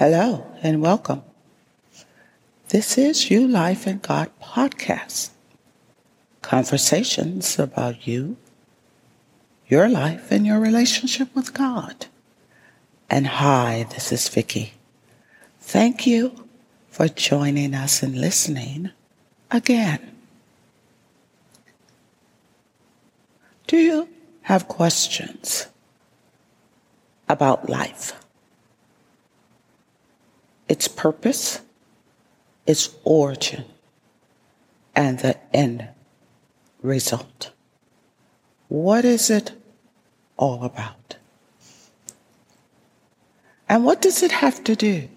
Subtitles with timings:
[0.00, 1.22] Hello and welcome.
[2.70, 5.28] This is You Life and God podcast.
[6.40, 8.38] Conversations about you,
[9.68, 12.06] your life, and your relationship with God.
[13.10, 14.72] And hi, this is Vicki.
[15.60, 16.48] Thank you
[16.88, 18.92] for joining us and listening
[19.50, 20.16] again.
[23.66, 24.08] Do you
[24.44, 25.66] have questions
[27.28, 28.14] about life?
[30.70, 31.60] Its purpose,
[32.64, 33.64] its origin,
[34.94, 35.88] and the end
[36.80, 37.50] result.
[38.68, 39.50] What is it
[40.36, 41.16] all about?
[43.68, 45.08] And what does it have to do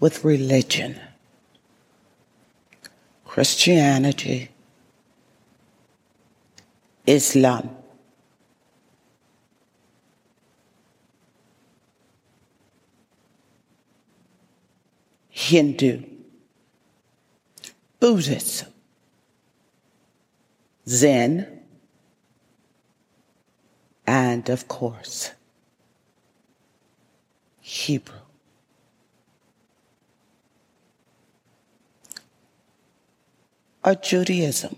[0.00, 0.98] with religion?
[3.26, 4.48] Christianity,
[7.06, 7.76] Islam,
[15.36, 16.02] Hindu,
[18.00, 18.72] Buddhism,
[20.88, 21.60] Zen,
[24.06, 25.32] and of course,
[27.60, 28.14] Hebrew.
[33.84, 34.76] Or Judaism.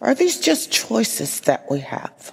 [0.00, 2.32] Are these just choices that we have?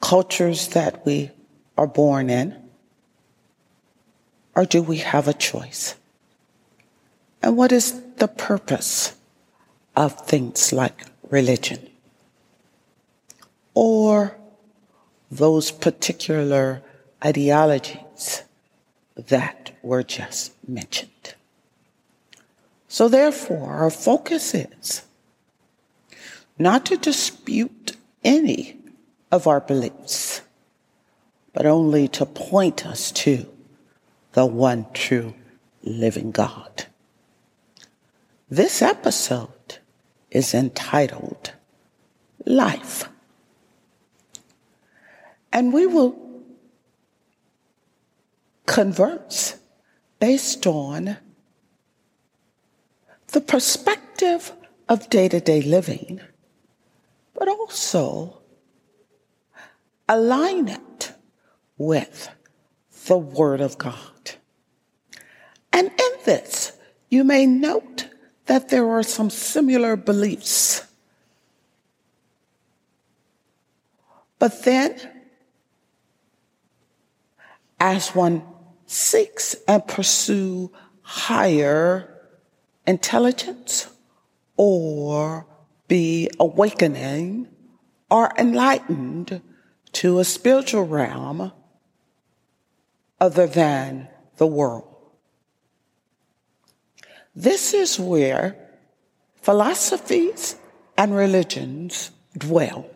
[0.00, 1.30] Cultures that we
[1.80, 2.54] are born in?
[4.54, 5.94] Or do we have a choice?
[7.42, 9.16] And what is the purpose
[9.96, 11.88] of things like religion?
[13.72, 14.36] Or
[15.30, 16.82] those particular
[17.24, 18.42] ideologies
[19.16, 21.34] that were just mentioned.
[22.88, 25.02] So therefore, our focus is
[26.58, 28.76] not to dispute any
[29.32, 30.29] of our beliefs,
[31.52, 33.46] but only to point us to
[34.32, 35.34] the one true
[35.82, 36.86] living God.
[38.48, 39.78] This episode
[40.30, 41.52] is entitled
[42.46, 43.08] Life.
[45.52, 46.16] And we will
[48.66, 49.56] converse
[50.20, 51.16] based on
[53.28, 54.52] the perspective
[54.88, 56.20] of day to day living,
[57.34, 58.42] but also
[60.08, 61.12] align it
[61.80, 62.28] with
[63.06, 64.32] the Word of God.
[65.72, 66.72] And in this,
[67.08, 68.06] you may note
[68.44, 70.86] that there are some similar beliefs.
[74.38, 75.00] But then,
[77.80, 78.42] as one
[78.84, 80.70] seeks and pursue
[81.00, 82.14] higher
[82.86, 83.88] intelligence
[84.58, 85.46] or
[85.88, 87.48] be awakening
[88.10, 89.40] or enlightened
[89.92, 91.52] to a spiritual realm,
[93.20, 94.08] other than
[94.38, 94.86] the world.
[97.34, 98.56] This is where
[99.42, 100.56] philosophies
[100.96, 102.86] and religions dwell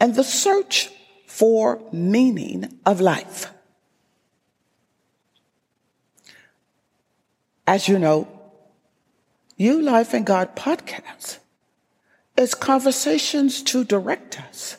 [0.00, 0.90] and the search
[1.26, 3.50] for meaning of life.
[7.66, 8.28] As you know,
[9.56, 11.38] You Life and God podcast
[12.36, 14.76] is conversations to direct us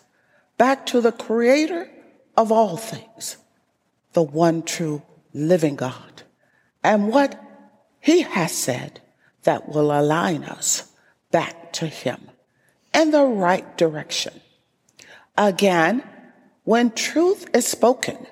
[0.58, 1.90] back to the creator
[2.38, 3.38] of all things
[4.16, 5.04] the one true
[5.34, 6.24] living God
[6.82, 7.40] and what
[8.00, 9.02] he has said
[9.44, 10.90] that will align us
[11.32, 12.30] back to him
[12.94, 14.40] in the right direction.
[15.38, 16.02] Again,
[16.64, 18.26] when truth is spoken,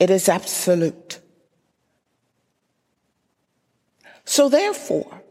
[0.00, 1.20] it is absolute.
[4.24, 5.22] So therefore,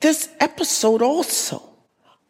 [0.00, 1.76] this episode also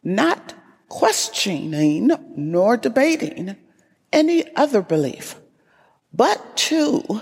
[0.05, 0.55] not
[0.89, 3.57] questioning nor debating
[4.15, 5.35] any other belief,
[6.15, 7.21] but to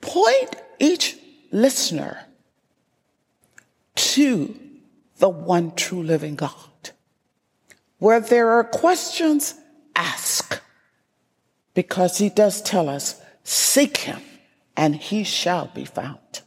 [0.00, 1.16] point each
[1.50, 2.26] listener
[3.96, 4.54] to
[5.16, 6.54] the one true living God.
[7.98, 9.54] Where there are questions,
[9.96, 10.60] ask.
[11.74, 14.20] Because he does tell us, seek him
[14.76, 16.42] and he shall be found.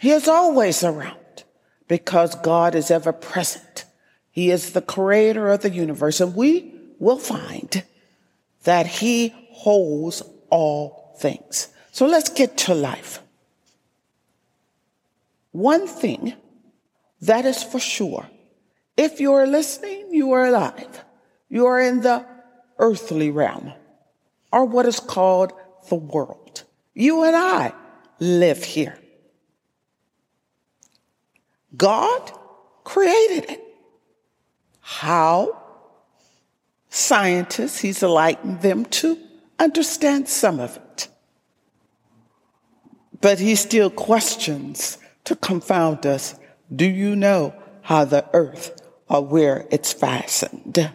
[0.00, 1.44] He is always around
[1.88, 3.84] because God is ever present.
[4.30, 7.84] He is the creator of the universe and we will find
[8.64, 11.68] that he holds all things.
[11.92, 13.20] So let's get to life.
[15.52, 16.34] One thing
[17.20, 18.28] that is for sure.
[18.96, 21.04] If you're listening, you are alive.
[21.48, 22.26] You are in the
[22.78, 23.72] earthly realm
[24.52, 25.52] or what is called
[25.88, 26.64] the world.
[26.94, 27.72] You and I
[28.18, 28.98] live here.
[31.76, 32.30] God
[32.84, 33.60] created it.
[34.80, 35.63] How?
[36.94, 39.18] Scientists, he's enlightened them to
[39.58, 41.08] understand some of it.
[43.20, 46.38] But he still questions to confound us.
[46.74, 50.92] Do you know how the earth or where it's fastened?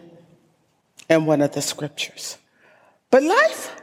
[1.08, 2.38] In one of the scriptures.
[3.10, 3.76] But life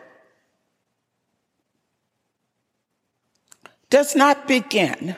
[3.90, 5.16] does not begin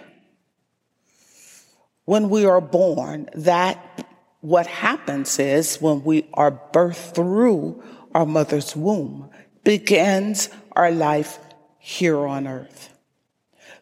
[2.06, 3.30] when we are born.
[3.36, 4.08] That
[4.41, 7.83] what happens is when we are birthed through
[8.13, 9.30] our mother's womb
[9.63, 11.39] begins our life
[11.77, 12.89] here on earth.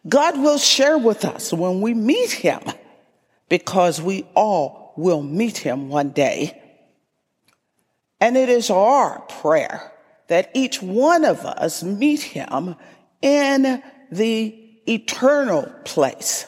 [0.08, 2.60] God will share with us when we meet him
[3.48, 6.60] because we all will meet him one day.
[8.20, 9.92] And it is our prayer
[10.28, 12.74] that each one of us meet him
[13.22, 14.54] in the
[14.88, 16.46] eternal place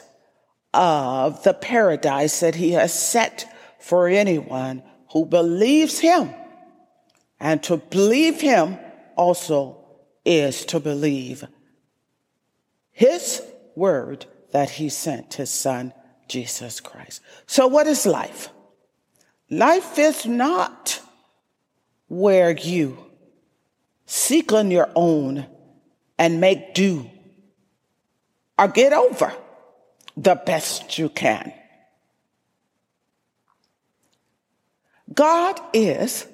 [0.73, 3.50] of the paradise that he has set
[3.81, 6.29] for anyone who believes him.
[7.39, 8.77] And to believe him
[9.15, 9.83] also
[10.23, 11.43] is to believe
[12.91, 13.41] his
[13.75, 15.93] word that he sent his son,
[16.27, 17.21] Jesus Christ.
[17.47, 18.49] So what is life?
[19.49, 21.01] Life is not
[22.07, 22.97] where you
[24.05, 25.47] seek on your own
[26.19, 27.09] and make do
[28.59, 29.33] or get over
[30.15, 31.51] the best you can.
[35.13, 36.25] God is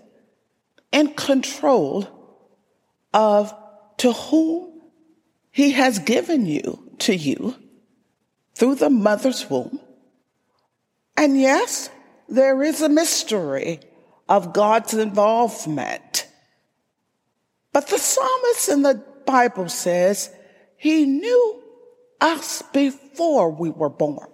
[0.91, 2.07] in control
[3.13, 3.53] of
[3.97, 4.81] to whom
[5.51, 7.56] he has given you to you
[8.56, 9.79] through the mother's womb.
[11.15, 11.89] And yes,
[12.29, 13.79] there is a mystery
[14.29, 16.27] of God's involvement.
[17.73, 20.31] But the psalmist in the Bible says
[20.77, 21.63] he knew
[22.21, 24.30] us before we were born,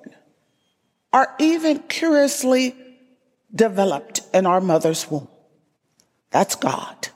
[1.11, 2.75] or even curiously
[3.53, 5.27] developed in our mother's womb.
[6.31, 7.09] That's God.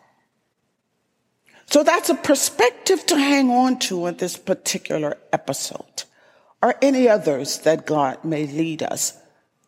[1.69, 6.04] So that's a perspective to hang on to in this particular episode
[6.62, 9.18] or any others that God may lead us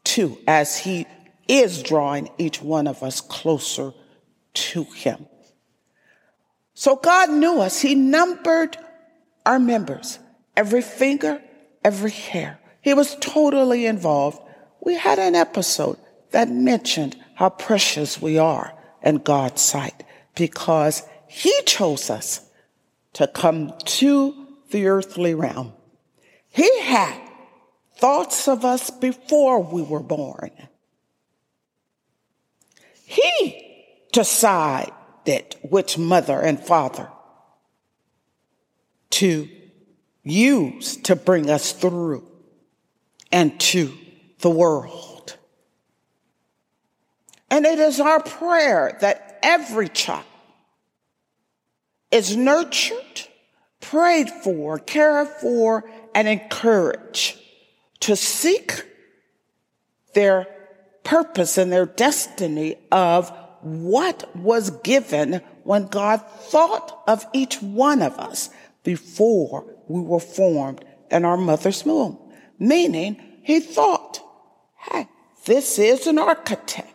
[0.05, 1.05] to as he
[1.47, 3.93] is drawing each one of us closer
[4.53, 5.27] to him.
[6.73, 7.81] So God knew us.
[7.81, 8.77] He numbered
[9.45, 10.19] our members,
[10.55, 11.41] every finger,
[11.83, 12.59] every hair.
[12.81, 14.39] He was totally involved.
[14.79, 15.97] We had an episode
[16.31, 20.03] that mentioned how precious we are in God's sight
[20.35, 22.41] because he chose us
[23.13, 25.73] to come to the earthly realm.
[26.49, 27.19] He had
[27.97, 30.51] thoughts of us before we were born.
[33.05, 37.09] He decided which mother and father
[39.11, 39.49] to
[40.23, 42.25] use to bring us through
[43.31, 43.91] and to
[44.39, 45.18] the world.
[47.51, 50.25] And it is our prayer that every child
[52.11, 53.27] is nurtured,
[53.79, 57.39] prayed for, cared for, and encouraged
[58.01, 58.83] to seek
[60.13, 60.47] their
[61.03, 63.31] purpose and their destiny of
[63.61, 68.49] what was given when God thought of each one of us
[68.83, 72.17] before we were formed in our mother's womb.
[72.57, 74.19] Meaning, he thought,
[74.77, 75.07] hey,
[75.45, 76.93] this is an architect.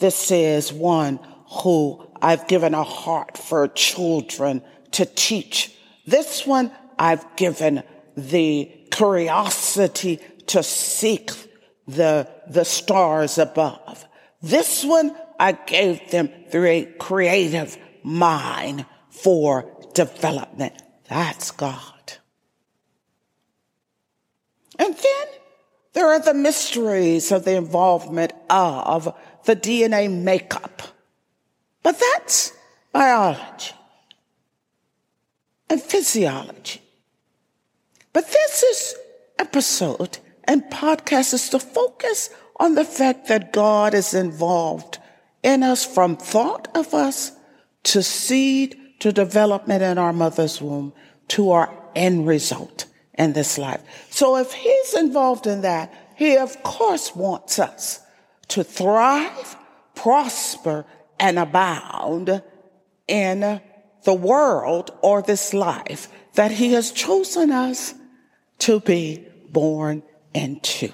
[0.00, 1.20] This is one
[1.62, 5.74] who I've given a heart for children to teach.
[6.06, 7.82] This one I've given
[8.16, 11.30] the curiosity to seek
[11.86, 14.06] the, the stars above.
[14.42, 20.74] This one I gave them through a creative mind for development.
[21.08, 22.12] That's God.
[24.78, 25.26] And then
[25.92, 30.82] there are the mysteries of the involvement of the DNA makeup
[31.82, 32.52] but that's
[32.92, 33.72] biology
[35.68, 36.82] and physiology.
[38.12, 38.94] But this is
[39.38, 44.98] episode and podcast is to focus on the fact that God is involved
[45.42, 47.32] in us from thought of us
[47.84, 50.92] to seed to development in our mother's womb
[51.28, 53.82] to our end result in this life.
[54.10, 58.00] So if he's involved in that, he of course wants us
[58.50, 59.56] to thrive,
[59.94, 60.84] prosper,
[61.18, 62.42] and abound
[63.06, 63.60] in
[64.04, 67.94] the world or this life that he has chosen us
[68.58, 70.02] to be born
[70.32, 70.92] into.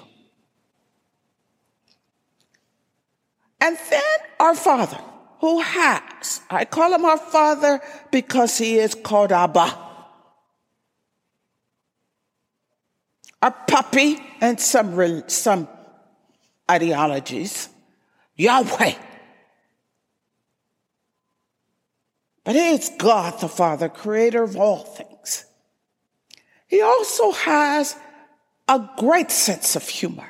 [3.59, 4.03] And then
[4.39, 4.99] our Father,
[5.39, 9.85] who has, I call him our Father because he is called Abba.
[13.41, 15.67] Our puppy and some, some
[16.69, 17.69] ideologies,
[18.35, 18.95] Yahweh
[22.47, 25.43] But he is God the Father, creator of all things.
[26.69, 27.93] He also has
[28.69, 30.29] a great sense of humor.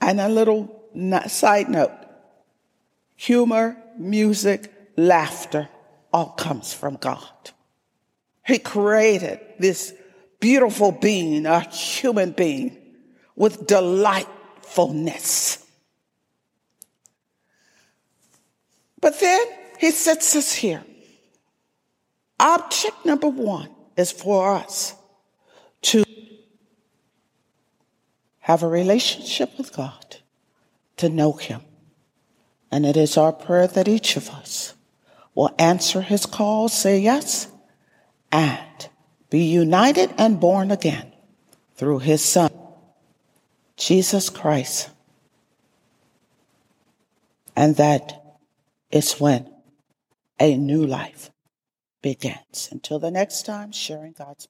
[0.00, 0.88] And a little
[1.26, 1.90] side note
[3.16, 5.68] humor, music, laughter
[6.12, 7.50] all comes from God.
[8.46, 9.92] He created this
[10.38, 12.78] beautiful being, a human being
[13.40, 15.66] with delightfulness.
[19.00, 19.40] But then
[19.78, 20.84] he sets us here.
[22.38, 24.94] Object number one is for us
[25.80, 26.04] to
[28.40, 30.16] have a relationship with God,
[30.98, 31.62] to know Him.
[32.70, 34.74] And it is our prayer that each of us
[35.34, 37.48] will answer His call, say yes,
[38.30, 38.90] and
[39.30, 41.14] be united and born again
[41.74, 42.50] through His Son,
[43.80, 44.90] Jesus Christ.
[47.56, 48.36] And that
[48.90, 49.50] is when
[50.38, 51.30] a new life
[52.02, 52.68] begins.
[52.70, 54.48] Until the next time, sharing God's.